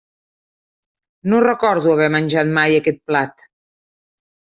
No 1.35 1.43
recordo 1.45 1.93
haver 1.99 2.09
menjat 2.17 2.53
mai 2.59 2.81
aquest 2.83 3.01
plat. 3.11 3.49